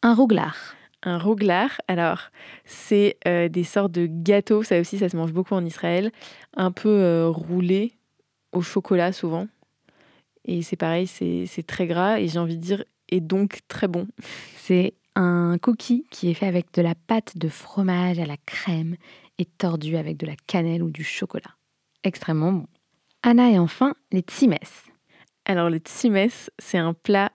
Un 0.02 0.14
rouglar. 0.14 0.74
Un 1.04 1.18
rouglar, 1.18 1.80
alors 1.86 2.22
c'est 2.64 3.18
euh, 3.26 3.48
des 3.48 3.62
sortes 3.62 3.92
de 3.92 4.06
gâteaux, 4.10 4.64
ça 4.64 4.80
aussi 4.80 4.98
ça 4.98 5.08
se 5.08 5.16
mange 5.16 5.32
beaucoup 5.32 5.54
en 5.54 5.64
Israël, 5.64 6.10
un 6.56 6.72
peu 6.72 6.88
euh, 6.88 7.28
roulés 7.28 7.92
au 8.52 8.62
chocolat 8.62 9.12
souvent. 9.12 9.46
Et 10.44 10.62
c'est 10.62 10.76
pareil, 10.76 11.06
c'est 11.06 11.66
très 11.66 11.86
gras 11.86 12.18
et 12.20 12.28
j'ai 12.28 12.38
envie 12.38 12.56
de 12.56 12.62
dire, 12.62 12.84
et 13.08 13.20
donc 13.20 13.60
très 13.68 13.88
bon. 13.88 14.06
C'est 14.56 14.94
un 15.14 15.58
cookie 15.60 16.06
qui 16.10 16.30
est 16.30 16.34
fait 16.34 16.46
avec 16.46 16.72
de 16.74 16.82
la 16.82 16.94
pâte 16.94 17.36
de 17.36 17.48
fromage 17.48 18.18
à 18.18 18.26
la 18.26 18.36
crème 18.36 18.96
et 19.38 19.44
tordu 19.44 19.96
avec 19.96 20.16
de 20.16 20.26
la 20.26 20.36
cannelle 20.46 20.82
ou 20.82 20.90
du 20.90 21.04
chocolat. 21.04 21.56
Extrêmement 22.04 22.52
bon. 22.52 22.66
Anna 23.22 23.50
et 23.50 23.58
enfin 23.58 23.94
les 24.12 24.20
tzimes. 24.20 24.54
Alors 25.44 25.70
le 25.70 25.78
tsimes, 25.78 26.28
c'est 26.58 26.78
un 26.78 26.94
plat 26.94 27.32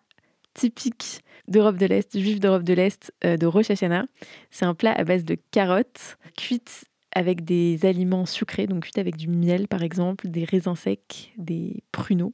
typique 0.53 1.22
d'Europe 1.48 1.77
de 1.77 1.86
l'Est, 1.86 2.17
juif 2.17 2.39
d'Europe 2.39 2.63
de 2.63 2.74
l'Est, 2.74 3.13
euh, 3.25 3.38
de 3.38 3.45
Rosh 3.45 3.72
Hashanah. 3.72 4.05
C'est 4.51 4.65
un 4.65 4.75
plat 4.75 4.93
à 4.93 5.03
base 5.03 5.25
de 5.25 5.36
carottes 5.51 6.17
cuites 6.38 6.86
avec 7.15 7.43
des 7.43 7.86
aliments 7.86 8.25
sucrés, 8.25 8.67
donc 8.67 8.83
cuites 8.83 8.98
avec 8.98 9.17
du 9.17 9.27
miel 9.27 9.67
par 9.67 9.83
exemple, 9.83 10.29
des 10.29 10.45
raisins 10.45 10.75
secs, 10.75 11.33
des 11.38 11.83
pruneaux. 11.91 12.33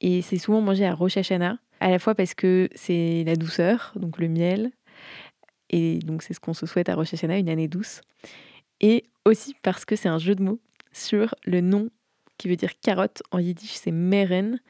Et 0.00 0.22
c'est 0.22 0.38
souvent 0.38 0.60
mangé 0.60 0.86
à 0.86 0.94
Rosh 0.94 1.16
Hashanah, 1.16 1.58
à 1.80 1.90
la 1.90 1.98
fois 1.98 2.14
parce 2.14 2.34
que 2.34 2.68
c'est 2.74 3.24
la 3.24 3.36
douceur, 3.36 3.92
donc 3.96 4.18
le 4.18 4.28
miel, 4.28 4.70
et 5.70 5.98
donc 6.00 6.22
c'est 6.22 6.34
ce 6.34 6.40
qu'on 6.40 6.54
se 6.54 6.66
souhaite 6.66 6.88
à 6.88 6.94
Rosh 6.94 7.14
Hashanah, 7.14 7.38
une 7.38 7.48
année 7.48 7.68
douce, 7.68 8.00
et 8.80 9.04
aussi 9.24 9.54
parce 9.62 9.84
que 9.84 9.96
c'est 9.96 10.08
un 10.08 10.18
jeu 10.18 10.34
de 10.34 10.42
mots 10.42 10.60
sur 10.92 11.34
le 11.44 11.60
nom 11.60 11.90
qui 12.36 12.48
veut 12.48 12.56
dire 12.56 12.78
carotte 12.80 13.22
en 13.32 13.38
yiddish, 13.38 13.74
c'est 13.74 13.90
meren, 13.90 14.60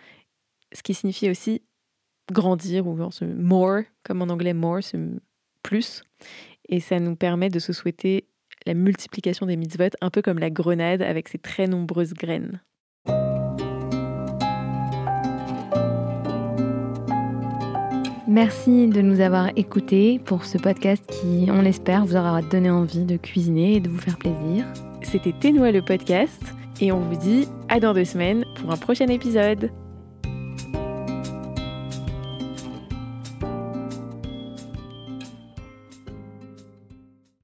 ce 0.73 0.83
qui 0.83 0.95
signifie 0.95 1.31
aussi 1.31 1.63
grandir 2.33 2.87
ou 2.87 2.99
more, 3.23 3.81
comme 4.03 4.23
en 4.23 4.29
anglais 4.29 4.55
more, 4.55 4.81
plus. 5.63 6.03
Et 6.69 6.81
ça 6.81 7.01
nous 7.01 7.17
permet 7.17 7.49
de 7.49 7.59
se 7.59 7.73
souhaiter 7.73 8.29
la 8.67 8.75
multiplication 8.75 9.47
des 9.47 9.57
mitzvot, 9.57 9.91
un 10.01 10.11
peu 10.11 10.23
comme 10.23 10.39
la 10.39 10.51
grenade 10.51 11.03
avec 11.03 11.29
ses 11.29 11.39
très 11.39 11.67
nombreuses 11.67 12.15
graines. 12.15 12.61
Merci 18.29 18.89
de 18.89 19.01
nous 19.01 19.21
avoir 19.21 19.49
écoutés 19.57 20.21
pour 20.23 20.45
ce 20.45 20.59
podcast 20.59 21.03
qui, 21.09 21.51
on 21.51 21.63
l'espère, 21.63 22.05
vous 22.05 22.15
aura 22.15 22.43
donné 22.43 22.69
envie 22.69 23.07
de 23.07 23.17
cuisiner 23.17 23.77
et 23.77 23.81
de 23.81 23.89
vous 23.89 23.97
faire 23.97 24.19
plaisir. 24.19 24.67
C'était 25.01 25.33
Ténois 25.33 25.73
le 25.73 25.81
podcast 25.81 26.43
et 26.83 26.93
on 26.93 27.01
vous 27.01 27.17
dit 27.17 27.49
à 27.71 27.81
dans 27.81 27.95
deux 27.95 28.05
semaines 28.05 28.45
pour 28.57 28.71
un 28.71 28.77
prochain 28.77 29.07
épisode. 29.07 29.71